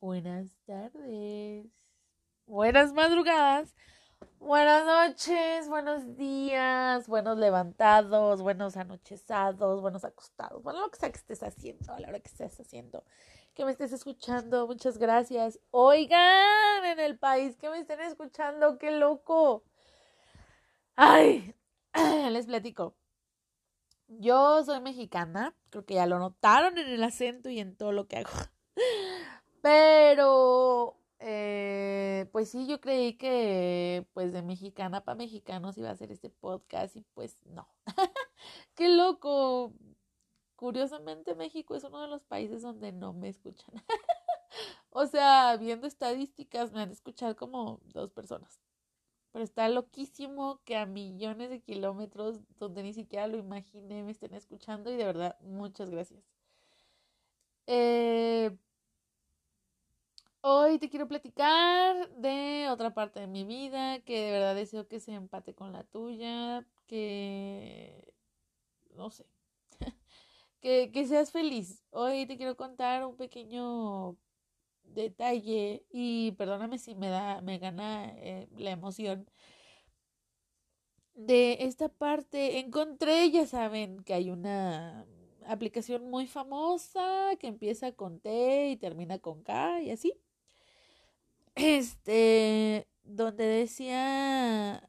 [0.00, 1.66] Buenas tardes.
[2.46, 3.74] Buenas madrugadas.
[4.38, 10.62] Buenas noches, buenos días, buenos levantados, buenos anochezados, buenos acostados.
[10.62, 13.04] Bueno, lo que sea que estés haciendo, a la hora que estés haciendo,
[13.54, 15.58] que me estés escuchando, muchas gracias.
[15.72, 19.64] Oigan, en el país que me estén escuchando, qué loco.
[20.94, 21.54] Ay,
[22.30, 22.94] les platico.
[24.06, 28.06] Yo soy mexicana, creo que ya lo notaron en el acento y en todo lo
[28.06, 28.30] que hago.
[29.68, 36.10] Pero, eh, pues sí, yo creí que pues de mexicana para mexicanos iba a ser
[36.10, 37.68] este podcast y pues no.
[38.74, 39.74] Qué loco.
[40.56, 43.74] Curiosamente México es uno de los países donde no me escuchan.
[44.90, 48.62] o sea, viendo estadísticas me han de escuchar como dos personas.
[49.32, 54.32] Pero está loquísimo que a millones de kilómetros donde ni siquiera lo imaginé me estén
[54.32, 56.24] escuchando y de verdad muchas gracias.
[57.66, 58.56] Eh,
[60.40, 65.00] hoy te quiero platicar de otra parte de mi vida que de verdad deseo que
[65.00, 68.12] se empate con la tuya, que
[68.94, 69.26] no sé,
[70.60, 71.84] que, que seas feliz.
[71.90, 74.16] Hoy te quiero contar un pequeño
[74.84, 79.28] detalle y perdóname si me da, me gana eh, la emoción
[81.14, 82.58] de esta parte.
[82.58, 85.06] Encontré, ya saben, que hay una
[85.46, 90.14] aplicación muy famosa que empieza con T y termina con K y así.
[91.58, 94.88] Este, donde decía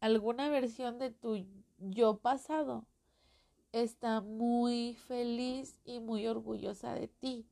[0.00, 1.46] alguna versión de tu
[1.78, 2.84] yo pasado
[3.70, 7.46] está muy feliz y muy orgullosa de ti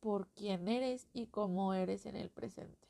[0.00, 2.88] por quién eres y cómo eres en el presente.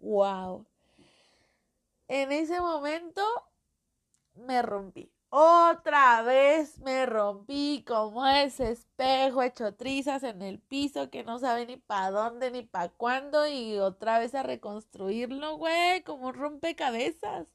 [0.00, 0.64] Wow.
[2.08, 3.22] En ese momento
[4.34, 5.13] me rompí.
[5.36, 11.66] Otra vez me rompí como ese espejo hecho trizas en el piso que no sabe
[11.66, 17.48] ni para dónde ni para cuándo y otra vez a reconstruirlo, güey, como rompecabezas.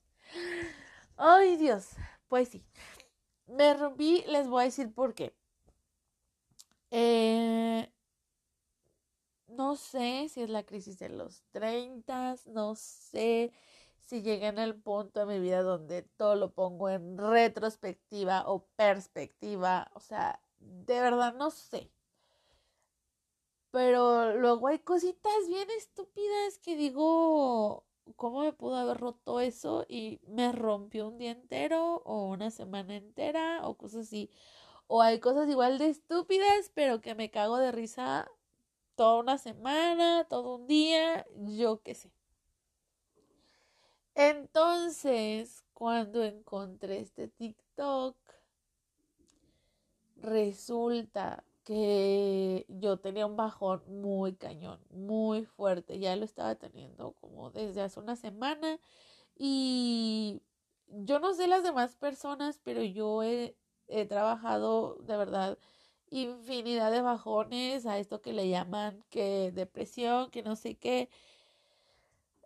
[1.16, 1.92] Ay, Dios.
[2.28, 2.66] Pues sí.
[3.48, 5.34] Me rompí, les voy a decir por qué.
[6.92, 7.90] Eh,
[9.48, 13.54] no sé si es la crisis de los 30, no sé
[14.10, 18.66] si llegué en el punto de mi vida donde todo lo pongo en retrospectiva o
[18.76, 21.92] perspectiva, o sea, de verdad no sé.
[23.72, 29.86] Pero luego hay cositas bien estúpidas que digo, ¿cómo me pudo haber roto eso?
[29.88, 34.32] Y me rompió un día entero o una semana entera o cosas así.
[34.88, 38.32] O hay cosas igual de estúpidas, pero que me cago de risa
[38.96, 42.12] toda una semana, todo un día, yo qué sé.
[44.22, 48.18] Entonces, cuando encontré este TikTok,
[50.18, 56.00] resulta que yo tenía un bajón muy cañón, muy fuerte.
[56.00, 58.82] Ya lo estaba teniendo como desde hace una semana.
[59.38, 60.42] Y
[60.90, 63.56] yo no sé las demás personas, pero yo he
[64.10, 65.58] trabajado de verdad
[66.10, 71.10] infinidad de bajones a esto que le llaman que depresión, que no sé qué.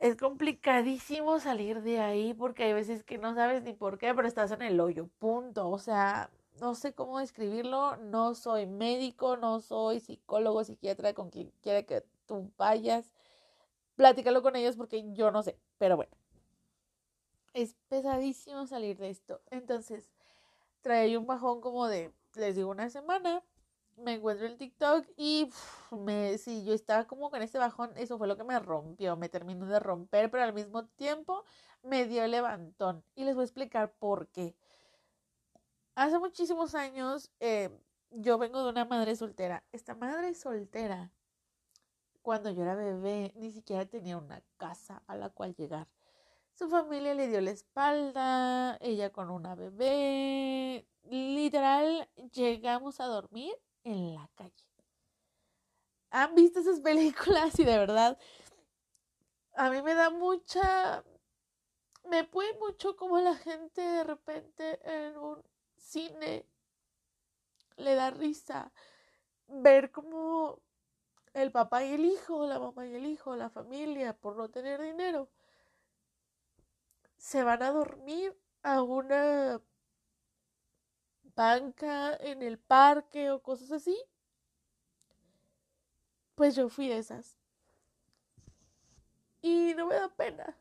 [0.04, 4.28] Es complicadísimo salir de ahí porque hay veces que no sabes ni por qué, pero
[4.28, 5.70] estás en el hoyo, punto.
[5.70, 11.54] O sea, no sé cómo describirlo, no soy médico, no soy psicólogo, psiquiatra, con quien
[11.62, 13.14] quiera que tú vayas.
[13.96, 16.12] Platícalo con ellos porque yo no sé, pero bueno.
[17.54, 19.40] Es pesadísimo salir de esto.
[19.52, 20.12] Entonces,
[20.82, 23.42] traía un bajón como de, les digo, una semana.
[23.98, 25.50] Me encuentro en TikTok y
[25.92, 29.30] me, sí, yo estaba como con ese bajón, eso fue lo que me rompió, me
[29.30, 31.44] terminó de romper, pero al mismo tiempo
[31.84, 33.04] me dio el levantón.
[33.16, 34.56] Y les voy a explicar por qué.
[35.96, 37.70] Hace muchísimos años eh,
[38.10, 39.64] yo vengo de una madre soltera.
[39.72, 41.12] Esta madre soltera,
[42.24, 45.88] cuando yo era bebé, ni siquiera tenía una casa a la cual llegar.
[46.54, 50.88] Su familia le dio la espalda, ella con una bebé.
[51.04, 53.54] Literal, llegamos a dormir
[53.84, 54.68] en la calle.
[56.12, 57.58] ¿Han visto esas películas?
[57.60, 58.18] Y de verdad,
[59.56, 61.04] a mí me da mucha...
[62.06, 65.42] Me puede mucho como la gente de repente en un
[65.78, 66.46] cine
[67.78, 68.74] le da risa
[69.48, 70.62] ver como
[71.34, 74.82] el papá y el hijo, la mamá y el hijo, la familia, por no tener
[74.82, 75.30] dinero,
[77.18, 79.62] se van a dormir a una
[81.36, 83.98] banca en el parque o cosas así.
[86.36, 87.38] Pues yo fui de esas.
[89.42, 90.58] Y no me da pena.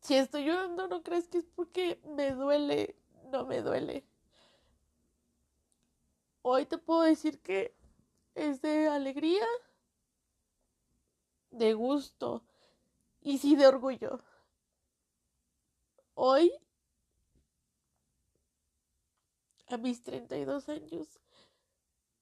[0.00, 2.96] Si estoy llorando, no crees que es porque me duele.
[3.30, 4.04] No me duele.
[6.46, 7.74] hoy te puedo decir que
[8.34, 9.46] es de alegría,
[11.50, 12.44] de gusto
[13.22, 14.20] y sí de orgullo.
[16.14, 16.52] Hoy,
[19.74, 21.20] a mis 32 años,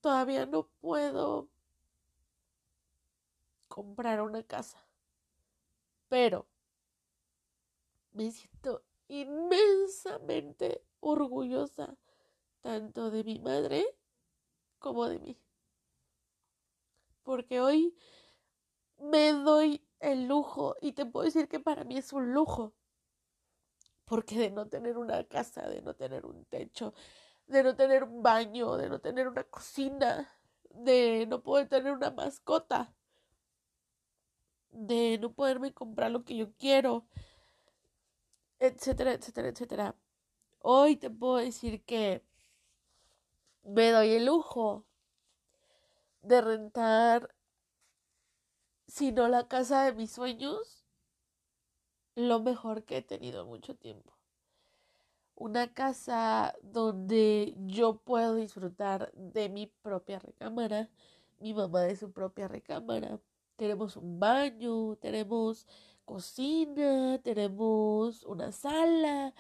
[0.01, 1.49] todavía no puedo
[3.69, 4.79] comprar una casa.
[6.09, 6.47] Pero
[8.13, 11.97] me siento inmensamente orgullosa
[12.61, 13.85] tanto de mi madre
[14.79, 15.39] como de mí.
[17.23, 17.97] Porque hoy
[18.99, 22.73] me doy el lujo y te puedo decir que para mí es un lujo.
[24.05, 26.93] Porque de no tener una casa, de no tener un techo,
[27.47, 30.29] de no tener un baño, de no tener una cocina,
[30.71, 32.93] de no poder tener una mascota,
[34.71, 37.07] de no poderme comprar lo que yo quiero,
[38.59, 39.97] etcétera, etcétera, etcétera.
[40.61, 42.25] Hoy te puedo decir que
[43.65, 44.85] me doy el lujo
[46.23, 47.35] de rentar,
[48.87, 50.85] si no la casa de mis sueños,
[52.15, 54.12] lo mejor que he tenido mucho tiempo.
[55.35, 60.91] Una casa donde yo puedo disfrutar de mi propia recámara,
[61.41, 63.21] mi mamá de su propia recámara.
[63.57, 65.67] Tenemos un baño, tenemos
[66.05, 69.35] cocina, tenemos una sala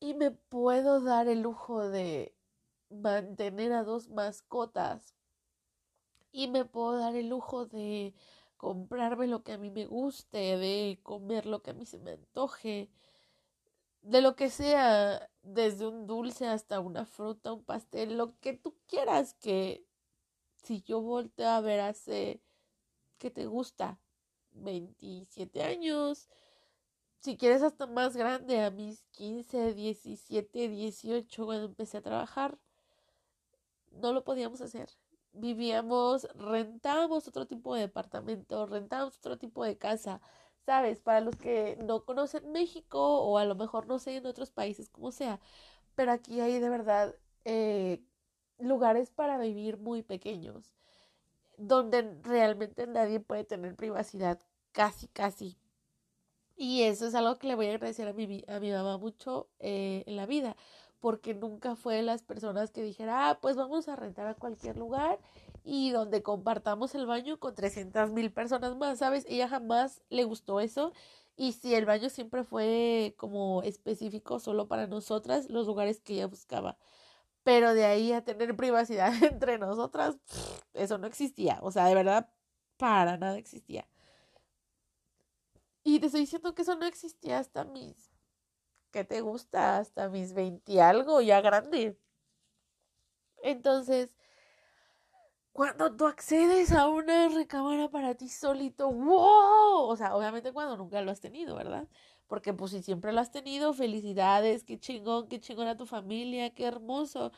[0.00, 2.34] y me puedo dar el lujo de
[2.90, 5.14] mantener a dos mascotas
[6.32, 8.14] y me puedo dar el lujo de
[8.56, 12.12] comprarme lo que a mí me guste, de comer lo que a mí se me
[12.12, 12.90] antoje,
[14.02, 18.76] de lo que sea, desde un dulce hasta una fruta, un pastel, lo que tú
[18.86, 19.84] quieras que
[20.62, 22.42] si yo volteo a ver hace
[23.18, 23.98] que te gusta
[24.52, 26.28] 27 años,
[27.20, 32.58] si quieres hasta más grande, a mis 15, 17, 18, cuando empecé a trabajar,
[33.90, 34.88] no lo podíamos hacer.
[35.32, 40.20] Vivíamos, rentábamos otro tipo de departamento, rentábamos otro tipo de casa,
[40.68, 41.00] ¿sabes?
[41.00, 44.90] Para los que no conocen México o a lo mejor no sé en otros países
[44.90, 45.40] como sea,
[45.94, 47.14] pero aquí hay de verdad
[47.46, 48.02] eh,
[48.58, 50.74] lugares para vivir muy pequeños,
[51.56, 54.40] donde realmente nadie puede tener privacidad,
[54.72, 55.56] casi, casi.
[56.54, 59.48] Y eso es algo que le voy a agradecer a mi, a mi mamá mucho
[59.60, 60.54] eh, en la vida,
[61.00, 64.76] porque nunca fue de las personas que dijera, ah, pues vamos a rentar a cualquier
[64.76, 65.18] lugar
[65.68, 69.26] y donde compartamos el baño con 300 mil personas más, ¿sabes?
[69.28, 70.94] Ella jamás le gustó eso.
[71.36, 76.26] Y si el baño siempre fue como específico solo para nosotras, los lugares que ella
[76.26, 76.78] buscaba.
[77.44, 80.16] Pero de ahí a tener privacidad entre nosotras,
[80.74, 81.58] eso no existía.
[81.62, 82.30] O sea, de verdad,
[82.78, 83.86] para nada existía.
[85.84, 88.10] Y te estoy diciendo que eso no existía hasta mis
[88.90, 89.78] ¿qué te gusta?
[89.78, 91.98] Hasta mis 20 algo, ya grande.
[93.42, 94.10] Entonces,
[95.58, 101.02] cuando tú accedes a una recámara para ti solito, wow, o sea, obviamente cuando nunca
[101.02, 101.88] lo has tenido, ¿verdad?
[102.28, 106.54] Porque pues si siempre lo has tenido, felicidades, qué chingón, qué chingón a tu familia,
[106.54, 107.32] qué hermoso.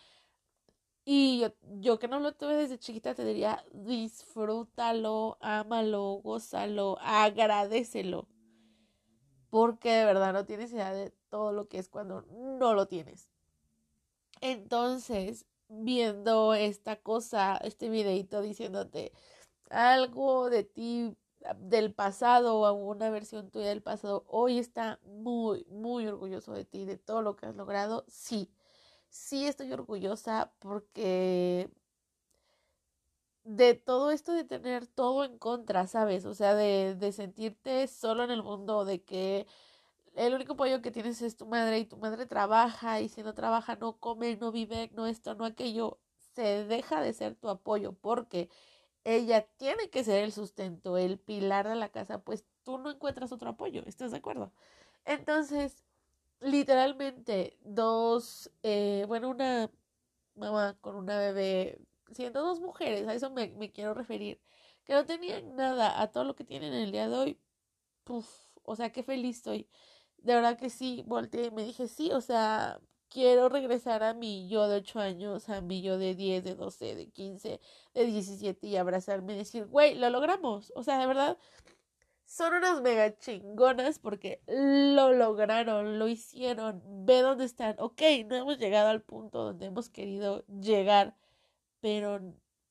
[1.07, 1.47] Y
[1.79, 8.29] yo, que no lo tuve desde chiquita te diría, disfrútalo, ámalo, gózalo, agradecelo.
[9.49, 13.31] Porque de verdad no tienes idea de todo lo que es cuando no lo tienes.
[14.43, 19.13] Entonces, viendo esta cosa, este videito diciéndote
[19.71, 21.17] algo de ti
[21.59, 26.85] del pasado o alguna versión tuya del pasado, hoy está muy, muy orgulloso de ti,
[26.85, 28.05] de todo lo que has logrado.
[28.09, 28.51] Sí,
[29.09, 31.71] sí estoy orgullosa porque
[33.45, 36.25] de todo esto de tener todo en contra, ¿sabes?
[36.27, 39.47] O sea, de, de sentirte solo en el mundo, de que
[40.15, 43.35] el único apoyo que tienes es tu madre y tu madre trabaja y si no
[43.35, 45.99] trabaja no come, no vive, no esto, no aquello,
[46.35, 48.51] se deja de ser tu apoyo porque
[49.05, 53.33] ella tiene que ser el sustento, el pilar de la casa, pues tú no encuentras
[53.33, 54.53] otro apoyo, ¿estás de acuerdo?
[55.05, 55.85] Entonces,
[56.41, 59.71] literalmente, dos, eh, bueno, una
[60.35, 61.81] mamá con una bebé,
[62.13, 64.41] siendo dos mujeres, a eso me, me quiero referir,
[64.85, 67.41] que no tenían nada a todo lo que tienen el día de hoy,
[68.05, 68.29] Puf,
[68.65, 69.69] o sea, qué feliz estoy
[70.23, 74.49] de verdad que sí, volteé y me dije, sí, o sea, quiero regresar a mi
[74.49, 77.61] yo de 8 años, a mi yo de 10, de 12, de 15,
[77.95, 80.73] de 17 y abrazarme y decir, güey, lo logramos.
[80.77, 81.39] O sea, de verdad,
[82.25, 87.77] son unas mega chingonas porque lo lograron, lo hicieron, ve dónde están.
[87.79, 91.17] Ok, no hemos llegado al punto donde hemos querido llegar,
[91.81, 92.21] pero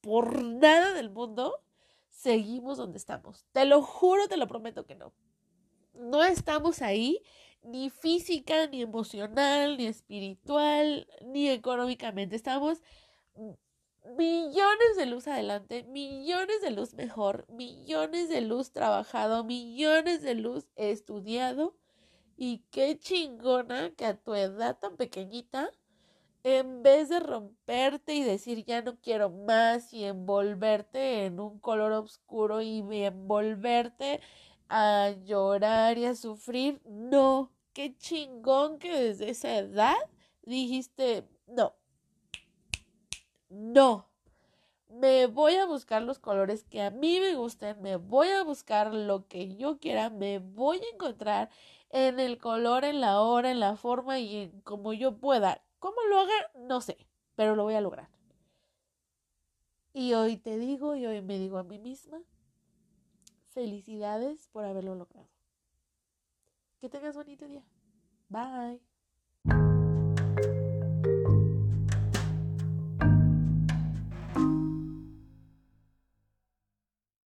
[0.01, 1.61] por nada del mundo
[2.09, 3.45] seguimos donde estamos.
[3.51, 5.13] Te lo juro, te lo prometo que no
[5.99, 7.21] no estamos ahí
[7.61, 12.35] ni física, ni emocional, ni espiritual, ni económicamente.
[12.35, 12.81] Estamos
[14.17, 20.67] millones de luz adelante, millones de luz mejor, millones de luz trabajado, millones de luz
[20.75, 21.75] estudiado.
[22.37, 25.69] Y qué chingona que a tu edad tan pequeñita,
[26.43, 31.91] en vez de romperte y decir ya no quiero más y envolverte en un color
[31.91, 34.21] oscuro y envolverte
[34.69, 39.97] a llorar y a sufrir, no, qué chingón que desde esa edad
[40.43, 41.73] dijiste, no,
[43.49, 44.07] no.
[44.89, 48.91] Me voy a buscar los colores que a mí me gusten, me voy a buscar
[48.91, 51.49] lo que yo quiera, me voy a encontrar
[51.91, 55.61] en el color, en la hora, en la forma y como yo pueda.
[55.77, 56.33] ¿Cómo lo haga?
[56.55, 56.97] No sé,
[57.35, 58.09] pero lo voy a lograr.
[59.93, 62.21] Y hoy te digo, y hoy me digo a mí misma,
[63.51, 65.29] felicidades por haberlo logrado.
[66.79, 67.63] Que tengas bonito día.
[68.29, 68.81] Bye.